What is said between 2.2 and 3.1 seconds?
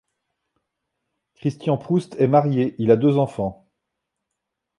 marié, il a